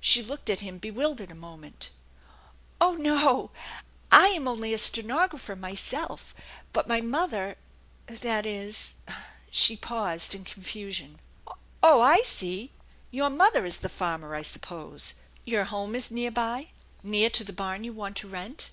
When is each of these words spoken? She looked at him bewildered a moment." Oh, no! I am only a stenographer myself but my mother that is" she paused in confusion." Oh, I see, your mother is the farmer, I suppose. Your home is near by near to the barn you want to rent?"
She 0.00 0.22
looked 0.22 0.50
at 0.50 0.60
him 0.60 0.76
bewildered 0.76 1.30
a 1.30 1.34
moment." 1.34 1.88
Oh, 2.82 2.92
no! 2.96 3.50
I 4.10 4.26
am 4.26 4.46
only 4.46 4.74
a 4.74 4.78
stenographer 4.78 5.56
myself 5.56 6.34
but 6.74 6.86
my 6.86 7.00
mother 7.00 7.56
that 8.04 8.44
is" 8.44 8.96
she 9.50 9.74
paused 9.78 10.34
in 10.34 10.44
confusion." 10.44 11.20
Oh, 11.82 12.02
I 12.02 12.18
see, 12.20 12.72
your 13.10 13.30
mother 13.30 13.64
is 13.64 13.78
the 13.78 13.88
farmer, 13.88 14.34
I 14.34 14.42
suppose. 14.42 15.14
Your 15.46 15.64
home 15.64 15.94
is 15.94 16.10
near 16.10 16.30
by 16.30 16.72
near 17.02 17.30
to 17.30 17.42
the 17.42 17.54
barn 17.54 17.82
you 17.82 17.94
want 17.94 18.18
to 18.18 18.28
rent?" 18.28 18.72